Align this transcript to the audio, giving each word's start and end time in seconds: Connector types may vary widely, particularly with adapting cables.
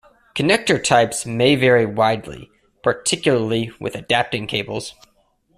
Connector 0.33 0.83
types 0.83 1.27
may 1.27 1.55
vary 1.55 1.85
widely, 1.85 2.49
particularly 2.81 3.69
with 3.79 3.93
adapting 3.95 4.47
cables. 4.47 4.95